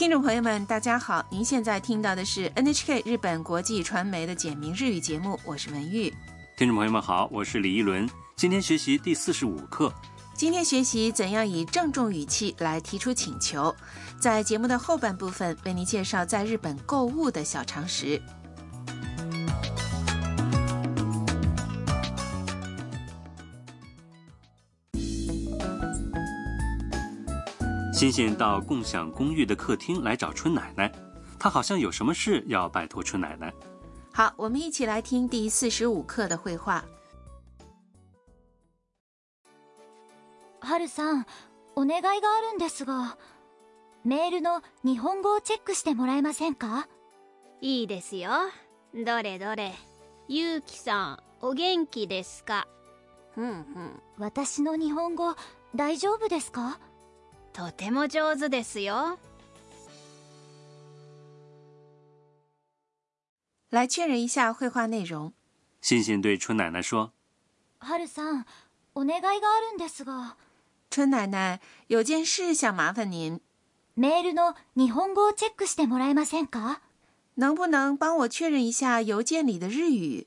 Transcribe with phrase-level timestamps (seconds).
[0.00, 1.22] 听众朋友们，大家好！
[1.28, 6.10] 您现在听到的是 NHK 日本国际传媒的简明日语节目，我是文玉。
[6.56, 8.08] 听众朋友们好，我是李一伦。
[8.34, 9.92] 今天学习第四十五课。
[10.32, 13.76] 今天学习怎样以郑重语气来提出请求。
[14.18, 18.18] 在节目的后半部分，为您介绍在日本购物的小常识。
[27.92, 30.90] 星星到共享公寓的客厅来找春奶奶，
[31.40, 33.52] 她好像有什么事要拜托春奶奶。
[34.12, 36.84] 好，我们一起来听第四十五课的绘画。
[40.60, 41.26] ハルさん、
[41.74, 43.18] お願いがあるんですが、
[44.04, 46.86] メールの日本語をチェックしてもらえませんか？
[47.60, 48.30] いいですよ。
[48.94, 49.74] どれどれ。
[50.28, 52.68] ゆうきさん、お元気ですか？
[53.36, 54.00] うんうん。
[54.16, 55.34] 私の日本語
[55.74, 56.78] 大丈夫ですか？
[57.52, 59.18] とても上手ですよ。
[63.70, 65.32] 来确认一下绘画内容。
[65.80, 67.12] 欣欣对春奶奶说
[70.90, 73.40] ：“春奶奶，有件事想麻烦您，
[73.96, 76.80] メールの日本語をチェックしてもらえませんか？”
[77.36, 80.26] 能不能帮我确认一下邮件里的日语？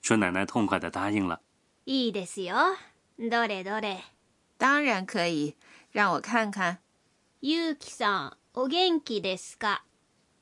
[0.00, 1.40] 春奶奶痛快地答应了
[1.86, 2.76] ：“いいですよ。
[3.18, 3.98] どれどれ。
[4.58, 5.54] 当然可以。”
[5.90, 6.78] 让我看看，
[7.42, 9.82] ゆうきさん、お元気ですか？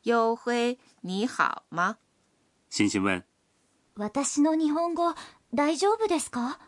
[0.05, 1.97] 优辉，你好吗？
[2.69, 3.23] 星星问。
[3.95, 5.15] 私の日本語
[5.55, 6.59] 大丈夫ですか？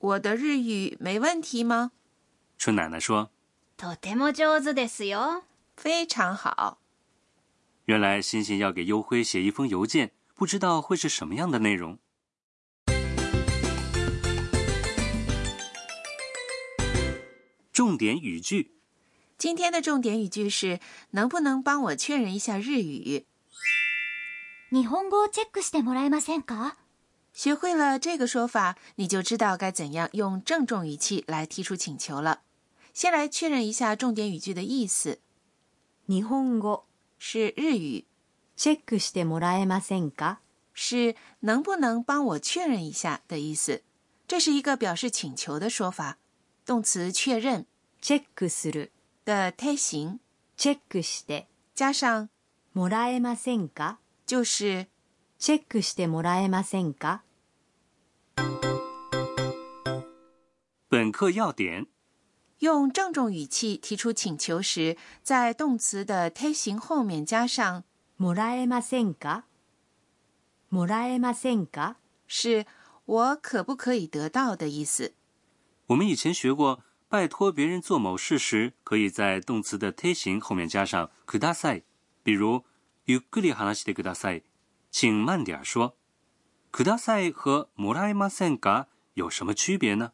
[0.00, 1.92] 我的日语没问题吗？
[2.58, 3.30] 春奶奶说。
[3.76, 5.44] とても上手ですよ。
[5.76, 6.78] 非常好。
[7.84, 11.96] 原来星星要给优辉写一封邮件，不知道会是什么样的内容。
[17.76, 18.70] 重点语句，
[19.36, 23.26] 今天的重点语句是：能不能帮我确认一下日语？
[24.70, 26.76] 日本語チェックしてもらえませんか？
[27.34, 32.40] 学会了这个说法，你就知道该怎样用郑重语气来提出请求了。
[32.94, 35.18] 先来确认一下重点语句的意思。
[36.06, 36.62] 日本语
[37.18, 38.06] 是日语，
[38.56, 40.38] チェックしてもらえませんか？
[40.72, 43.82] 是能不能帮我确认一下的意思。
[44.26, 46.16] 这是一个表示请求的说法。
[46.66, 47.64] 动词确认
[48.02, 48.90] check する
[49.24, 50.18] 的泰形
[50.58, 52.28] check して加上
[52.74, 54.88] もらえませんか，就是
[55.38, 57.20] check してもらえませんか。
[60.90, 61.86] 本课要点：
[62.58, 67.84] 用郑重语气提出请求时，在动词的泰形后面加上
[68.20, 69.44] もらえませんか。
[70.70, 72.66] もらえませんか，是
[73.04, 75.15] 我可不可以得到的意思。
[75.88, 81.82] 我们以前学过，拜托别人做某事时，可以在动词的推形后面加上ください。
[82.24, 82.64] 比如，
[83.06, 84.42] ゆっくり話してください，
[84.90, 85.94] 请慢点儿说。
[86.72, 90.10] ください和もらえませんか有什么区别呢？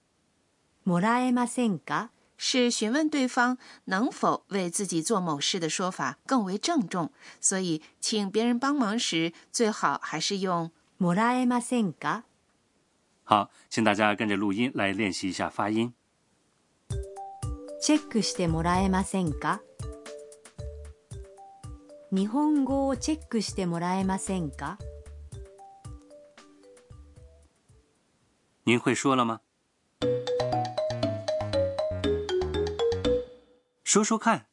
[0.85, 3.57] もらえませんか是询问对方
[3.87, 12.25] 能否为自己做某事的说法更为郑重，所以请别人帮忙时，最好还是用もらえませんか。
[13.25, 15.93] 好，请大家跟着录音来练习一下发音。
[17.81, 19.61] チェックしてもらえませんか？
[22.11, 24.79] 日本語をチェックしてもらえませんか？
[28.65, 29.41] 您会说了吗？
[33.85, 34.47] 说说看。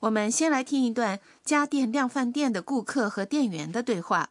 [0.00, 4.30] 我们先来听一段家电量饭店的顾客和店员的对话。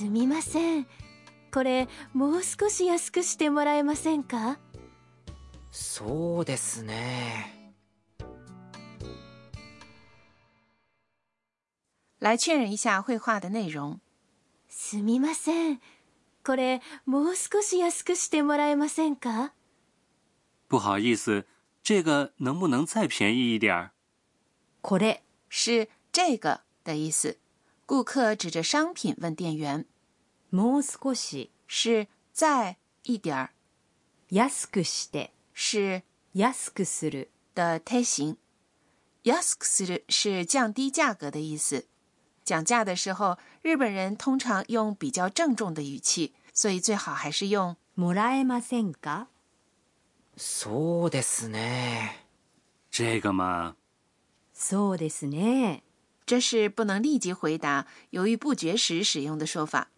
[0.00, 0.86] すみません
[1.52, 4.58] これもう少し安くしてもらえませんか
[5.70, 7.74] そうですね
[8.18, 8.24] す
[15.02, 15.80] みません。
[16.46, 19.52] これもう少し安くしてもらえませんか？
[20.68, 21.44] 不好意思，
[21.82, 23.90] 这个能不能再便宜一点
[24.82, 27.36] これ是这个的意思。
[27.86, 29.86] 顾客指着商品问店员。
[30.52, 33.50] もう少し是再一点儿，
[34.32, 36.02] 安くして是
[36.34, 38.36] 安くする的类型。
[39.22, 41.86] 安くする是降低价格的意思。
[42.44, 49.26] 讲价的时候，日本人通常用比较郑重的语气，所以最好还是用もらいますか？
[50.36, 52.12] そうですね。
[52.90, 53.76] 这个嘛，
[54.52, 55.82] そうですね。
[56.26, 59.90] 这是不能立即回答，犹豫不决时使用的说法。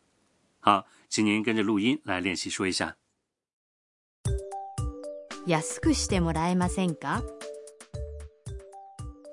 [0.64, 2.96] 好，请您跟着录音来练习说一下。
[5.48, 7.20] 安くしてもらえませんか。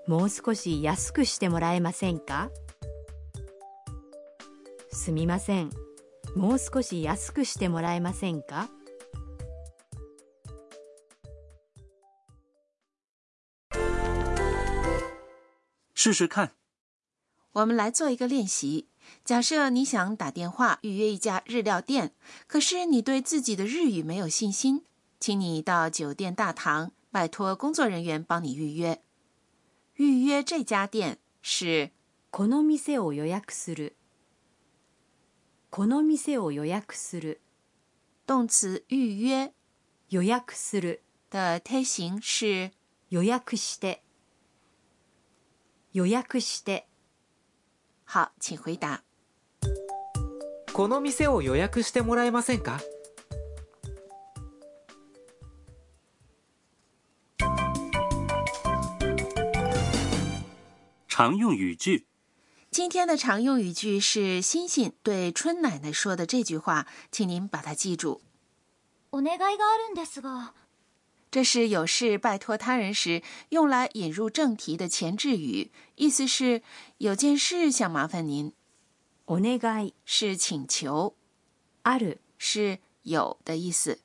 [0.07, 2.49] もう少し安くしてもらえませんか。
[4.91, 5.69] すみません。
[6.35, 8.67] もう少し安くしてもらえませんか。
[15.93, 16.51] 试试看。
[17.53, 18.89] 我们来做一个练习。
[19.23, 22.13] 假设你想打电话预约一家日料店，
[22.47, 24.83] 可是你对自己的日语没有信心，
[25.19, 29.01] 请你到酒店大堂，拜托工作人员帮你预约。
[29.95, 31.91] 预约这家店是
[32.31, 33.93] この店を予約する。
[35.71, 37.39] この店を予約する。
[38.25, 39.51] 动词预约
[40.09, 41.01] 予約する
[41.31, 42.71] 的泰形是
[43.09, 44.01] 予約して。
[45.93, 46.88] 予約して。
[48.11, 49.03] 好，请回答。
[50.73, 52.79] この店を予約してもらえませんか？
[61.07, 62.07] 常用语句。
[62.71, 68.21] 今天的常用语句是星星对春奶奶说的这句话，请您把它记住。
[69.11, 70.53] お願いがあるんですが。
[71.31, 76.63] 这是有事拜托他人时用来引入正题的前置语，意思是
[76.97, 78.51] “有件事想麻烦您”。
[79.27, 81.13] お願い是请求，
[81.83, 83.99] ある是有的意思。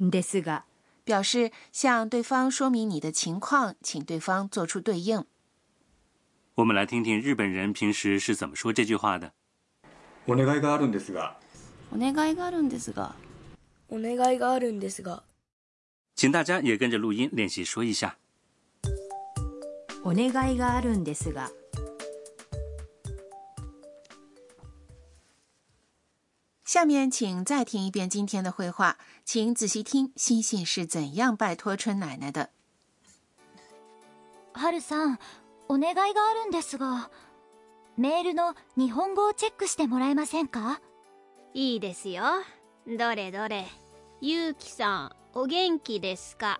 [0.00, 0.62] ですが
[1.04, 5.26] 表示向对方说明你的情况，请对方做出对应。
[6.54, 9.30] 我们来听听日本人平时是怎么说这句话的。
[10.26, 11.34] お願いがあるんですが。
[11.94, 13.12] お願いがあるんですが。
[13.90, 15.25] お願いがあるんですが。
[16.16, 18.16] 请大家也跟着录音练习说一下。
[20.02, 21.50] お願いがあるんですが。
[26.64, 28.96] 下面请再听一遍今天的会话，
[29.26, 32.48] 请仔细听，星星是怎样拜托春奶奶的。
[34.54, 35.18] 春さん、
[35.68, 37.10] お願いがあるんですが、
[37.98, 40.80] メールの日本語をチェックしてもらえませんか？
[41.52, 42.22] いいですよ。
[42.86, 43.66] どれどれ、
[44.22, 45.25] ゆうきさん。
[45.38, 46.58] お元気ですか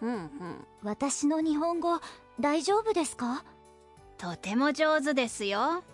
[0.00, 0.28] うんうん
[0.82, 2.00] 私の日本語
[2.40, 3.44] 大丈夫ですか
[4.16, 5.84] とても上手ですよ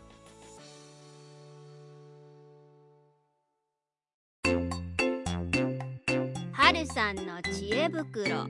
[6.53, 8.47] 春さんの知恵袋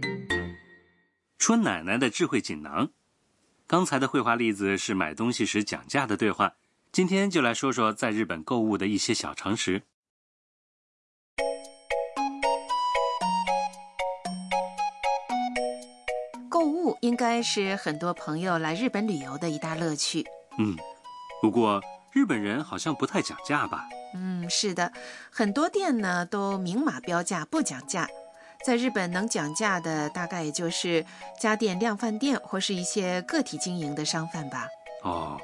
[1.38, 2.90] 春奶奶的智慧锦囊
[3.66, 6.52] 刚才的绘画例子是买东西时讲价的对话
[6.92, 9.84] 今天就来说说在日本购物的一些小常识
[17.00, 20.24] 应该是很多朋友来日本旅游的一大乐趣。
[20.58, 20.76] 嗯，
[21.42, 21.82] 不过
[22.12, 23.84] 日本人好像不太讲价吧？
[24.14, 24.92] 嗯，是的，
[25.30, 28.08] 很多店呢都明码标价，不讲价。
[28.64, 31.04] 在日本能讲价的，大概也就是
[31.38, 34.66] 家电量贩店或是一些个体经营的商贩吧。
[35.02, 35.38] 哦，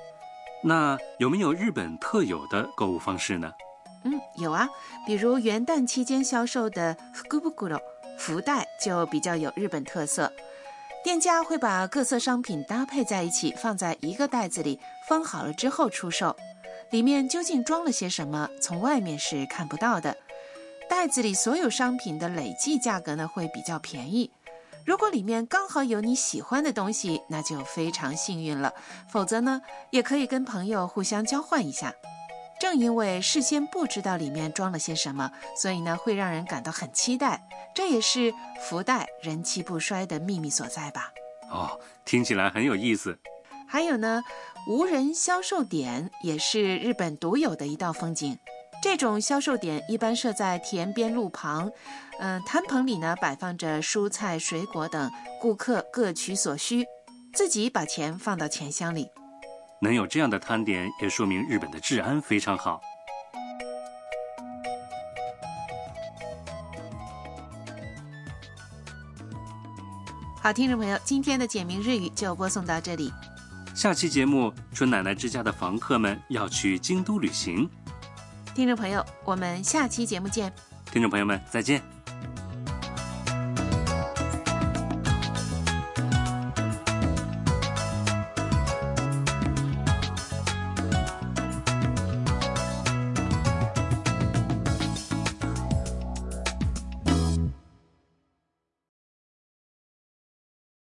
[0.65, 3.53] 那有没有日本特有的购物方式呢？
[4.05, 4.67] 嗯，有啊，
[5.07, 7.79] 比如元旦期间销售的福布咕罗
[8.19, 10.33] 福袋就比较有日本特色。
[11.03, 14.79] 店家会把各色商品搭配在一起，放在一个袋子里，
[15.09, 16.37] 封好了之后出售。
[16.91, 20.15] 里面究竟装了些什么，从外面是看不到的。
[20.91, 24.31] 袋子里所有商品的累计价格呢，会比较便宜。
[24.85, 28.71] 如果里面刚好有你喜欢的东西，那就非常幸运了；
[29.11, 31.91] 否则呢，也可以跟朋友互相交换一下。
[32.61, 37.43] 正因为事先不知道里面装了些什么，所以呢会让人感到很期待，
[37.75, 38.35] 这也是
[38.69, 41.11] 福袋人气不衰的秘密所在吧？
[41.51, 43.19] 哦，听起来很有意思。
[43.67, 44.23] 还有呢，
[44.69, 48.39] 无人销售点也是日本独有的一道风景。
[48.83, 51.73] 这种销售点一般设在田边、路旁，
[52.19, 56.85] 嗯，摊棚里呢摆放着蔬菜、水果等，顾客各取所需，
[57.33, 59.09] 自己把钱放到钱箱里。
[59.83, 62.81] 能有这样的摊点，也说明日本的治安非常好。
[70.43, 73.11] 好，听众朋友，今天的简明日语就播送到这里。
[73.75, 77.69] 下期节目，春奶奶之家的房客们要去京都旅行。
[78.55, 80.53] 听众朋友，我们下期节目见。
[80.93, 82.00] 听众朋友们，再见。